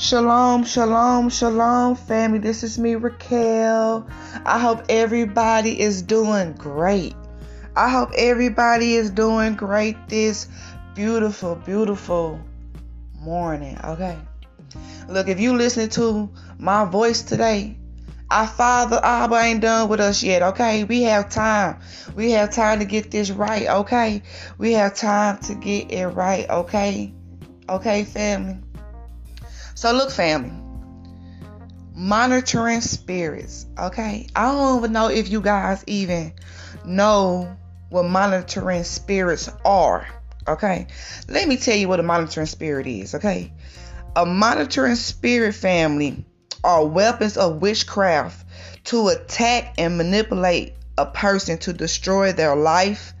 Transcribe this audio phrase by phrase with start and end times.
[0.00, 2.38] Shalom, shalom, shalom, family.
[2.38, 4.06] This is me, Raquel.
[4.46, 7.16] I hope everybody is doing great.
[7.74, 10.46] I hope everybody is doing great this
[10.94, 12.38] beautiful, beautiful
[13.18, 13.76] morning.
[13.82, 14.16] Okay.
[15.08, 17.76] Look, if you listen to my voice today,
[18.30, 20.84] our Father Abba ain't done with us yet, okay?
[20.84, 21.80] We have time.
[22.14, 24.22] We have time to get this right, okay?
[24.58, 27.12] We have time to get it right, okay?
[27.68, 28.58] Okay, family?
[29.78, 30.50] So look, family,
[31.94, 33.64] monitoring spirits.
[33.78, 36.32] Okay, I don't even know if you guys even
[36.84, 37.56] know
[37.88, 40.04] what monitoring spirits are.
[40.48, 40.88] Okay,
[41.28, 43.14] let me tell you what a monitoring spirit is.
[43.14, 43.52] Okay,
[44.16, 46.24] a monitoring spirit family
[46.64, 48.44] are weapons of witchcraft
[48.86, 53.12] to attack and manipulate a person to destroy their life,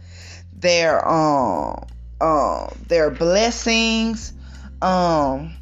[0.52, 1.86] their um,
[2.20, 4.32] um, their blessings,
[4.82, 5.54] um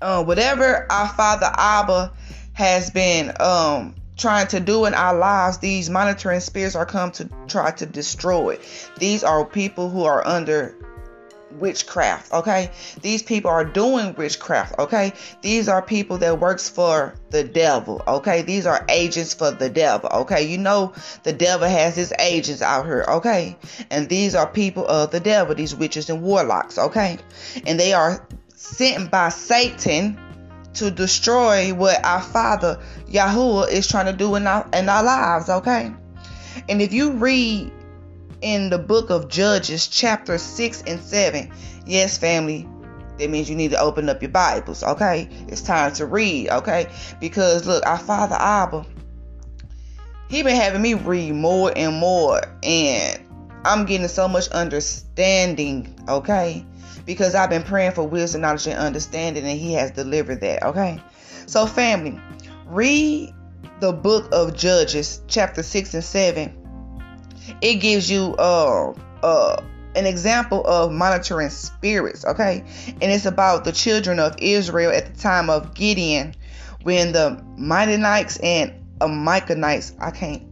[0.00, 2.12] uh, whatever our Father Abba
[2.52, 7.28] has been um, trying to do in our lives, these monitoring spirits are come to
[7.48, 8.58] try to destroy.
[8.98, 10.74] These are people who are under
[11.52, 12.70] witchcraft okay?
[13.02, 15.12] These people are doing witchcraft okay?
[15.42, 18.42] These are people that works for the devil okay?
[18.42, 20.46] These are agents for the devil okay?
[20.46, 23.56] You know the devil has his agents out here okay?
[23.90, 27.18] And these are people of the devil these witches and warlocks okay?
[27.66, 28.24] And they are
[28.60, 30.18] sent by Satan
[30.74, 35.48] to destroy what our Father Yahuwah is trying to do in our in our lives,
[35.48, 35.92] okay?
[36.68, 37.72] And if you read
[38.42, 41.50] in the book of Judges, chapter 6 and 7,
[41.86, 42.68] yes, family,
[43.18, 45.28] that means you need to open up your Bibles, okay?
[45.48, 46.88] It's time to read, okay?
[47.18, 48.84] Because look, our Father Abba,
[50.28, 53.20] he been having me read more and more, and
[53.64, 56.64] I'm getting so much understanding, okay?
[57.06, 60.62] because I've been praying for wisdom, knowledge, and understanding, and He has delivered that.
[60.62, 61.00] Okay.
[61.46, 62.20] So, family,
[62.66, 63.34] read
[63.80, 66.56] the book of Judges, chapter 6 and 7.
[67.60, 69.62] It gives you uh uh
[69.96, 72.64] an example of monitoring spirits, okay?
[72.86, 76.36] And it's about the children of Israel at the time of Gideon
[76.84, 80.44] when the Midianites and Amalekites, I can't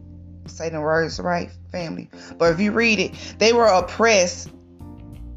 [0.49, 4.49] say the words right, family, but if you read it, they were oppressed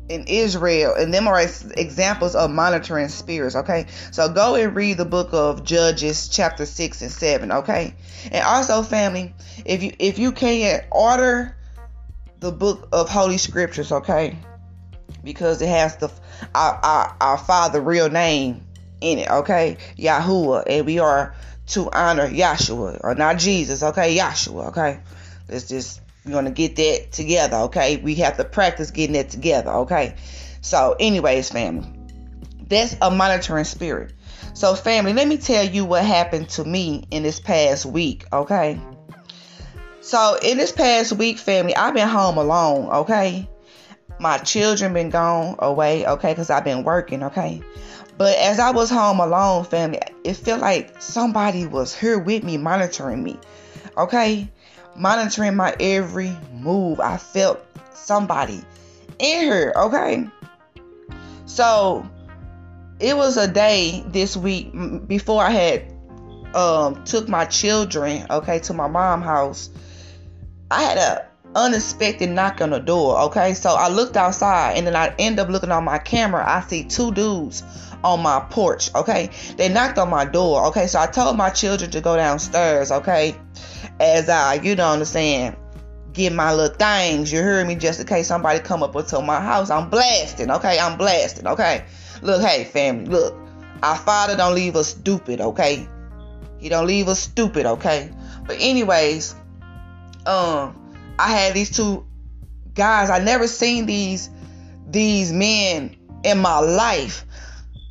[0.08, 3.56] in Israel, and them are examples of monitoring spirits.
[3.56, 7.52] Okay, so go and read the book of Judges, chapter six and seven.
[7.52, 7.94] Okay,
[8.30, 9.34] and also, family,
[9.64, 11.56] if you if you can't order
[12.40, 14.36] the book of Holy Scriptures, okay,
[15.24, 16.10] because it has the
[16.54, 18.66] our our, our Father real name
[19.00, 19.30] in it.
[19.30, 21.34] Okay, Yahuwah, and we are
[21.72, 23.82] to honor Yahshua or not Jesus.
[23.82, 24.68] Okay, Yahshua.
[24.68, 25.00] Okay,
[25.48, 27.96] let's just we're to get that together, okay?
[27.96, 30.14] We have to practice getting that together, okay?
[30.60, 31.88] So, anyways, family,
[32.68, 34.12] that's a monitoring spirit.
[34.54, 38.80] So, family, let me tell you what happened to me in this past week, okay?
[40.00, 43.48] So, in this past week, family, I've been home alone, okay?
[44.20, 46.32] My children been gone away, okay?
[46.32, 47.62] Because I've been working, okay?
[48.18, 52.56] But as I was home alone, family, it felt like somebody was here with me,
[52.56, 53.38] monitoring me,
[53.96, 54.48] okay?
[54.96, 57.00] monitoring my every move.
[57.00, 57.60] I felt
[57.94, 58.60] somebody
[59.18, 59.72] in here.
[59.76, 60.26] okay?
[61.46, 62.08] So
[63.00, 64.72] it was a day this week
[65.06, 65.92] before I had
[66.54, 69.70] um took my children, okay, to my mom house.
[70.70, 73.54] I had a unexpected knock on the door, okay?
[73.54, 76.44] So I looked outside and then I end up looking on my camera.
[76.46, 77.62] I see two dudes
[78.02, 79.30] on my porch, okay?
[79.56, 80.86] They knocked on my door, okay?
[80.86, 83.36] So I told my children to go downstairs, okay?
[84.00, 85.56] as I, you know, understand,
[86.12, 87.32] get my little things.
[87.32, 87.74] You hear me?
[87.74, 90.50] Just in case somebody come up into my house, I'm blasting.
[90.50, 91.46] Okay, I'm blasting.
[91.46, 91.84] Okay,
[92.20, 93.34] look, hey family, look,
[93.82, 95.40] our Father don't leave us stupid.
[95.40, 95.88] Okay,
[96.58, 97.66] He don't leave us stupid.
[97.66, 98.10] Okay,
[98.46, 99.34] but anyways,
[100.26, 100.81] um,
[101.18, 102.06] I had these two
[102.74, 103.10] guys.
[103.10, 104.30] I never seen these
[104.86, 107.24] these men in my life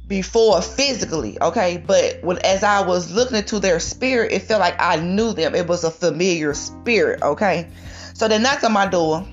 [0.08, 1.78] before physically, okay?
[1.78, 5.56] But when as I was looking into their spirit, it felt like I knew them.
[5.56, 7.70] It was a familiar spirit, okay?
[8.14, 9.26] So they knocked on my door.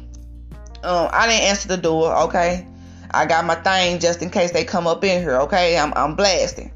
[0.85, 2.67] Um, I didn't answer the door, okay?
[3.11, 5.77] I got my thing just in case they come up in here, okay?
[5.77, 6.73] I'm I'm blasting.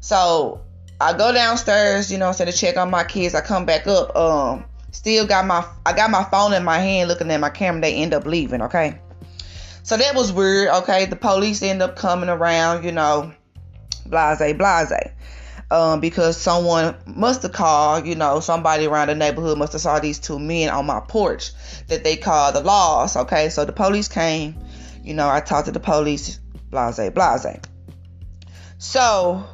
[0.00, 0.60] So
[1.00, 3.34] I go downstairs, you know, instead to check on my kids.
[3.34, 4.14] I come back up.
[4.14, 7.80] Um, still got my I got my phone in my hand looking at my camera.
[7.80, 9.00] They end up leaving, okay?
[9.82, 11.06] So that was weird, okay?
[11.06, 13.32] The police end up coming around, you know
[14.08, 15.12] blase, blase.
[15.70, 19.98] Um, because someone must have called, you know, somebody around the neighborhood must have saw
[19.98, 21.52] these two men on my porch
[21.88, 23.16] that they called the laws.
[23.16, 24.56] Okay, so the police came,
[25.02, 27.60] you know, I talked to the police, blase, blase.
[28.78, 29.44] So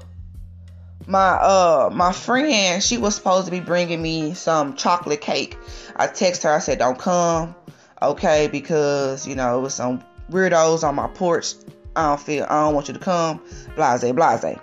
[1.07, 5.57] my uh my friend, she was supposed to be bringing me some chocolate cake.
[5.97, 7.55] I text her, I said, Don't come,
[8.01, 11.55] okay, because you know, it was some weirdos on my porch.
[11.97, 13.41] I don't feel I don't want you to come.
[13.77, 14.59] Blase, blase.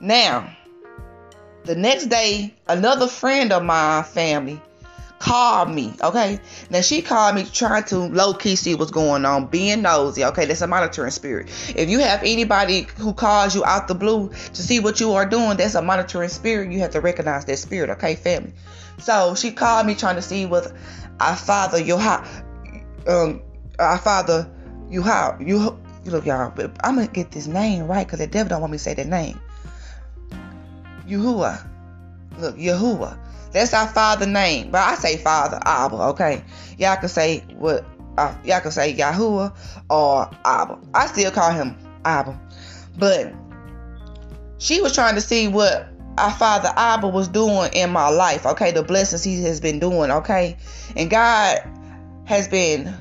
[0.00, 0.50] Now,
[1.64, 4.60] the next day, another friend of my family
[5.18, 6.40] called me, okay?
[6.70, 10.46] Now she called me trying to low key see what's going on, being nosy, okay?
[10.46, 11.48] That's a monitoring spirit.
[11.76, 15.26] If you have anybody who calls you out the blue to see what you are
[15.26, 16.72] doing, that's a monitoring spirit.
[16.72, 18.52] You have to recognize that spirit, okay, family?
[18.98, 20.72] So she called me trying to see what
[21.20, 22.00] our father, your
[23.06, 23.42] um,
[23.78, 24.50] our father,
[24.90, 28.50] you how you look y'all, but I'm gonna get this name right because the devil
[28.50, 29.40] don't want me to say that name.
[31.06, 31.66] Yahuwah.
[32.38, 33.18] Look, Yahuwah.
[33.52, 34.70] That's our father name.
[34.70, 36.44] But I say father, Abba, okay?
[36.76, 37.84] Y'all can say what
[38.16, 39.54] uh, y'all can say Yahuwah
[39.88, 40.78] or Abba.
[40.94, 42.38] I still call him Abba.
[42.98, 43.32] But
[44.58, 48.72] she was trying to see what our father Abba was doing in my life, okay?
[48.72, 50.56] The blessings he has been doing, okay?
[50.96, 51.58] And God
[52.24, 52.92] has been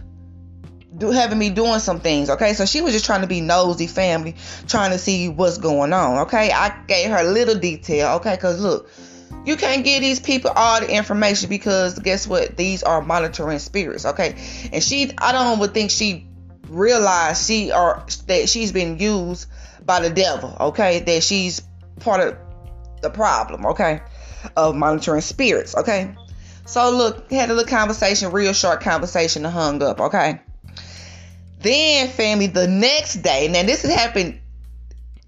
[0.96, 2.54] do, having me doing some things, okay?
[2.54, 4.36] So she was just trying to be nosy family,
[4.68, 6.52] trying to see what's going on, okay?
[6.52, 8.36] I gave her a little detail, okay?
[8.36, 8.90] Because look,
[9.46, 12.58] you can't give these people all the information because guess what?
[12.58, 14.36] These are monitoring spirits, okay?
[14.72, 16.28] And she, I don't would think she
[16.68, 19.48] realized she or that she's been used
[19.86, 21.00] by the devil, okay?
[21.00, 21.62] That she's
[22.00, 22.38] part of
[23.02, 24.02] the problem, okay?
[24.56, 26.16] Of monitoring spirits, okay?
[26.66, 30.42] So look, had a little conversation, real short conversation, and hung up, okay?
[31.60, 34.40] Then, family, the next day, now this has happened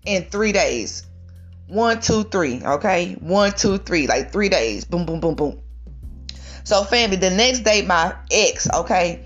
[0.06, 1.06] in three days.
[1.70, 2.62] One, two, three.
[2.64, 3.16] Okay.
[3.22, 4.08] One, two, three.
[4.08, 4.84] Like three days.
[4.84, 5.62] Boom, boom, boom, boom.
[6.70, 9.24] So, family, the next day, my ex, okay,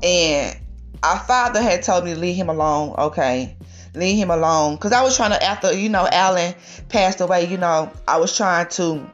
[0.00, 0.56] and
[1.02, 3.56] our father had told me to leave him alone, okay,
[3.94, 6.54] leave him alone, cause I was trying to after you know Alan
[6.88, 9.10] passed away, you know, I was trying to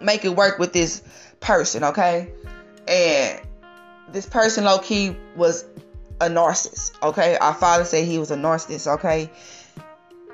[0.00, 1.02] make it work with this
[1.40, 2.32] person, okay,
[2.86, 3.40] and
[4.12, 5.64] this person low key was
[6.20, 7.36] a narcissist, okay.
[7.38, 9.30] Our father said he was a narcissist, okay,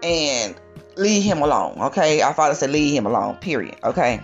[0.03, 0.55] and
[0.97, 1.79] leave him alone.
[1.79, 2.23] Okay.
[2.23, 3.77] Our father said, leave him alone, period.
[3.85, 4.21] Okay.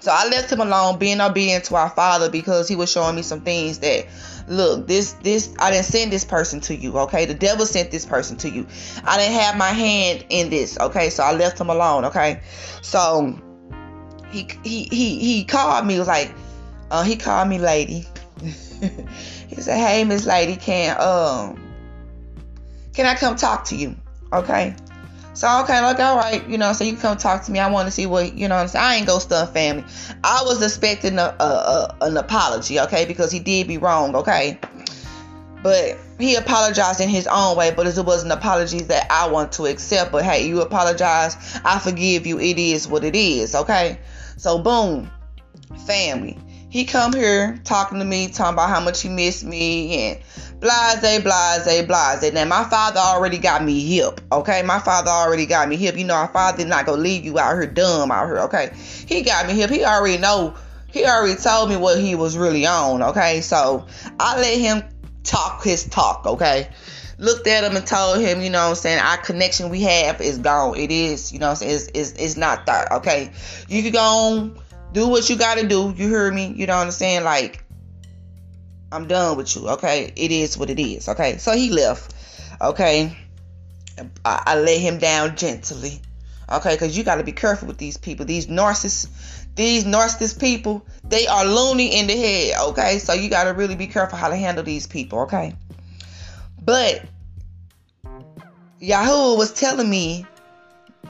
[0.00, 3.22] So I left him alone, being obedient to our father because he was showing me
[3.22, 4.06] some things that
[4.48, 7.26] look, this this I didn't send this person to you, okay?
[7.26, 8.66] The devil sent this person to you.
[9.04, 11.10] I didn't have my hand in this, okay?
[11.10, 12.40] So I left him alone, okay?
[12.80, 13.38] So
[14.30, 16.32] he he he he called me, was like,
[16.90, 18.06] uh, he called me lady.
[18.40, 21.62] he said, Hey Miss Lady, can um
[22.94, 23.96] can I come talk to you?
[24.32, 24.74] Okay.
[25.32, 27.60] So okay, like all right, you know, so you come talk to me.
[27.60, 28.66] I want to see what you know.
[28.66, 29.84] Saying I ain't go stuff family.
[30.24, 34.58] I was expecting a, a, a, an apology, okay, because he did be wrong, okay.
[35.62, 39.52] But he apologized in his own way, but it was an apology that I want
[39.52, 40.10] to accept.
[40.10, 42.40] But hey, you apologize, I forgive you.
[42.40, 43.98] It is what it is, okay.
[44.36, 45.10] So boom,
[45.86, 46.38] family.
[46.70, 50.20] He come here talking to me, talking about how much he missed me and
[50.60, 52.32] blase, blase, blase.
[52.32, 54.62] Now my father already got me hip, okay?
[54.62, 55.96] My father already got me hip.
[55.96, 58.72] You know, our father not gonna leave you out here dumb out here, okay?
[59.06, 59.70] He got me hip.
[59.70, 60.54] He already know.
[60.92, 63.40] He already told me what he was really on, okay?
[63.40, 63.86] So
[64.18, 64.82] I let him
[65.22, 66.68] talk his talk, okay?
[67.18, 70.38] Looked at him and told him, you know I'm saying, our connection we have is
[70.38, 70.76] gone.
[70.76, 73.30] It is, you know I'm saying, it's, it's, it's not that, okay?
[73.68, 74.58] You can go on,
[74.92, 75.94] do what you gotta do.
[75.96, 76.52] You hear me?
[76.56, 77.22] You know what I'm saying?
[77.24, 77.62] Like,
[78.92, 79.68] I'm done with you.
[79.68, 81.08] Okay, it is what it is.
[81.08, 82.14] Okay, so he left.
[82.60, 83.16] Okay,
[84.24, 86.00] I, I let him down gently.
[86.50, 88.26] Okay, because you got to be careful with these people.
[88.26, 92.58] These narcissists, these narcissist people, they are loony in the head.
[92.70, 95.20] Okay, so you got to really be careful how to handle these people.
[95.20, 95.54] Okay,
[96.62, 97.04] but
[98.80, 100.26] Yahuwah was telling me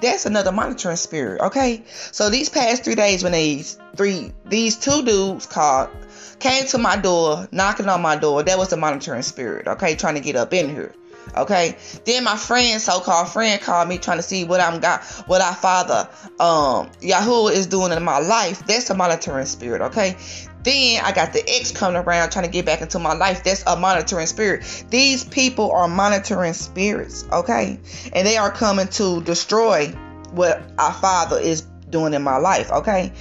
[0.00, 1.40] that's another monitoring spirit.
[1.40, 5.90] Okay, so these past three days when these three these two dudes called
[6.38, 8.42] came to my door, knocking on my door.
[8.42, 10.94] That was the monitoring spirit, okay, trying to get up in here.
[11.36, 11.76] Okay.
[12.04, 15.54] Then my friend, so-called friend, called me trying to see what I'm got, what our
[15.54, 16.08] father,
[16.40, 18.66] um, Yahuwah is doing in my life.
[18.66, 19.80] That's a monitoring spirit.
[19.80, 20.16] Okay.
[20.62, 23.44] Then I got the ex coming around trying to get back into my life.
[23.44, 24.84] That's a monitoring spirit.
[24.90, 27.26] These people are monitoring spirits.
[27.32, 27.78] Okay.
[28.12, 29.88] And they are coming to destroy
[30.32, 32.70] what our father is doing in my life.
[32.70, 33.12] Okay.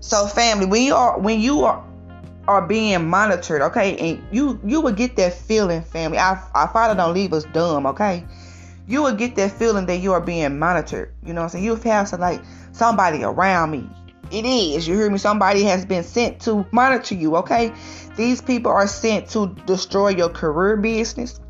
[0.00, 1.84] So family, when you are when you are
[2.48, 3.96] are being monitored, okay?
[3.96, 6.18] And you you will get that feeling, family.
[6.18, 8.24] Our, our Father don't leave us dumb, okay?
[8.88, 11.14] You will get that feeling that you are being monitored.
[11.24, 11.64] You know what I'm saying?
[11.64, 12.42] You'll have some like
[12.72, 13.88] somebody around me.
[14.30, 14.86] It is.
[14.86, 15.18] You hear me?
[15.18, 17.72] Somebody has been sent to monitor you, okay?
[18.16, 21.40] These people are sent to destroy your career business,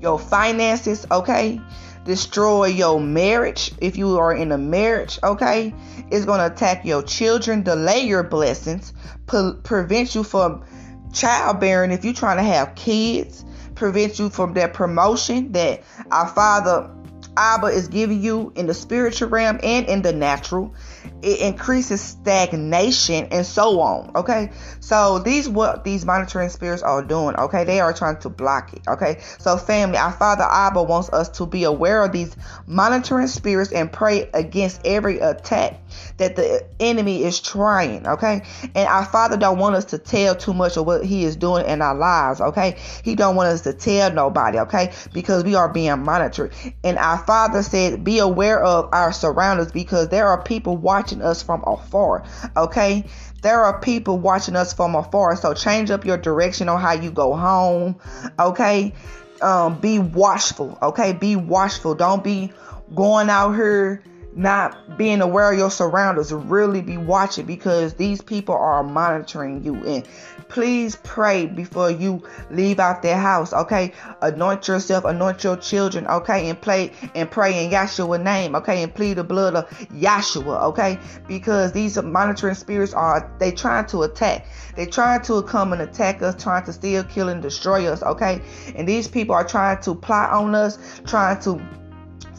[0.00, 1.60] your finances, okay?
[2.08, 5.74] destroy your marriage if you are in a marriage, okay?
[6.10, 8.94] It's going to attack your children, delay your blessings,
[9.26, 10.64] pre- prevent you from
[11.12, 13.44] childbearing if you're trying to have kids,
[13.74, 16.90] prevent you from that promotion that our Father
[17.36, 20.74] Abba is giving you in the spiritual realm and in the natural.
[21.22, 24.12] It increases stagnation and so on.
[24.16, 24.50] Okay.
[24.80, 27.36] So these what these monitoring spirits are doing.
[27.36, 27.64] Okay.
[27.64, 28.82] They are trying to block it.
[28.86, 29.20] Okay.
[29.38, 33.90] So family, our Father Abba wants us to be aware of these monitoring spirits and
[33.90, 35.80] pray against every attack
[36.18, 38.42] that the enemy is trying, okay?
[38.74, 41.66] And our Father don't want us to tell too much of what He is doing
[41.66, 42.76] in our lives, okay?
[43.02, 44.92] He don't want us to tell nobody, okay?
[45.12, 46.52] Because we are being monitored.
[46.84, 51.42] And our Father said, be aware of our surroundings because there are people watching us
[51.42, 52.24] from afar,
[52.56, 53.04] okay?
[53.42, 55.36] There are people watching us from afar.
[55.36, 57.96] So change up your direction on how you go home,
[58.38, 58.94] okay?
[59.40, 61.12] Um, be watchful, okay?
[61.12, 61.94] Be watchful.
[61.94, 62.52] Don't be
[62.94, 64.02] going out here
[64.38, 69.74] not being aware of your surroundings, really be watching because these people are monitoring you.
[69.84, 70.06] And
[70.48, 73.92] please pray before you leave out their house, okay?
[74.22, 76.48] Anoint yourself, anoint your children, okay?
[76.48, 78.84] And play and pray in Yahshua's name, okay?
[78.84, 81.00] And plead the blood of Yahshua, okay?
[81.26, 84.46] Because these monitoring spirits are they trying to attack.
[84.76, 88.40] They trying to come and attack us, trying to steal, kill, and destroy us, okay?
[88.76, 91.60] And these people are trying to plot on us, trying to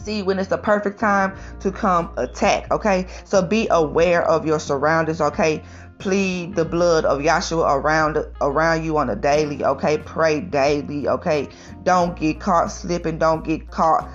[0.02, 2.70] see when it's the perfect time to come attack.
[2.70, 5.20] Okay, so be aware of your surroundings.
[5.20, 5.62] Okay,
[5.98, 9.64] plead the blood of Yahshua around around you on a daily.
[9.64, 11.08] Okay, pray daily.
[11.08, 11.48] Okay,
[11.82, 13.18] don't get caught slipping.
[13.18, 14.08] Don't get caught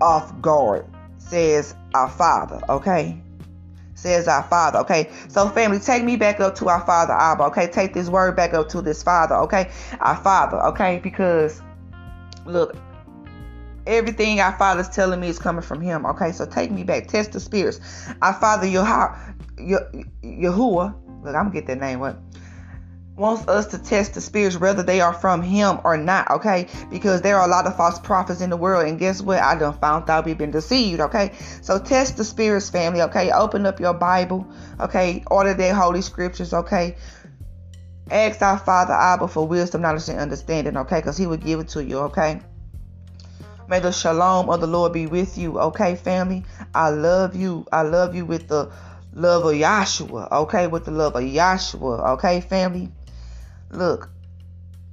[0.00, 0.86] off guard.
[1.18, 2.60] Says our Father.
[2.68, 3.20] Okay.
[3.94, 5.10] Says our Father, okay?
[5.28, 7.66] So, family, take me back up to our Father, Abba, okay?
[7.66, 9.70] Take this word back up to this Father, okay?
[10.00, 11.00] Our Father, okay?
[11.02, 11.60] Because,
[12.46, 12.78] look,
[13.86, 16.06] Everything our Father's telling me is coming from Him.
[16.06, 17.08] Okay, so take me back.
[17.08, 17.80] Test the spirits.
[18.22, 19.16] Our Father Yah-
[19.58, 20.94] Yahuwah,
[21.24, 22.16] look, I'm gonna get that name what
[23.20, 26.66] wants us to test the spirits whether they are from him or not, okay?
[26.90, 29.38] Because there are a lot of false prophets in the world, and guess what?
[29.38, 31.32] I done found out we've been deceived, okay?
[31.60, 33.30] So test the spirits, family, okay?
[33.30, 34.46] Open up your Bible,
[34.80, 35.22] okay?
[35.30, 36.96] Order their holy scriptures, okay?
[38.10, 40.96] Ask our Father Abba for wisdom, knowledge, and understanding, okay?
[40.96, 42.40] Because he will give it to you, okay?
[43.70, 45.60] May the shalom of the Lord be with you.
[45.60, 46.44] Okay, family?
[46.74, 47.64] I love you.
[47.70, 48.68] I love you with the
[49.12, 50.32] love of Yahshua.
[50.32, 52.14] Okay, with the love of Yahshua.
[52.14, 52.88] Okay, family?
[53.70, 54.10] Look,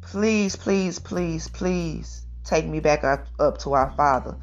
[0.02, 4.38] please, please, please, please take me back up, up to our Father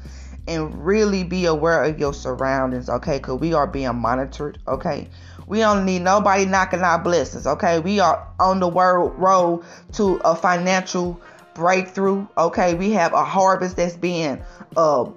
[0.49, 3.17] and really be aware of your surroundings, okay?
[3.19, 5.07] Because we are being monitored, okay?
[5.47, 7.79] We don't need nobody knocking our blessings, okay?
[7.79, 9.63] We are on the world road
[9.93, 11.21] to a financial
[11.55, 12.27] breakthrough.
[12.37, 14.43] Okay, we have a harvest that's being
[14.77, 15.09] uh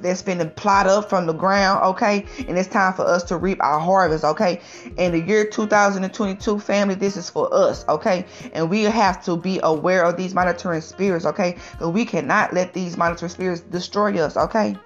[0.00, 2.26] that's been plot up from the ground, okay?
[2.48, 4.60] And it's time for us to reap our harvest, okay?
[4.96, 8.24] In the year 2022, family, this is for us, okay?
[8.52, 11.56] And we have to be aware of these monitoring spirits, okay?
[11.78, 14.76] But we cannot let these monitoring spirits destroy us, okay?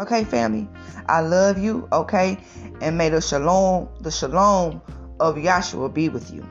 [0.00, 0.68] Okay, family.
[1.08, 2.38] I love you, okay?
[2.80, 4.80] And may the shalom, the shalom
[5.20, 6.44] of Yahshua be with you.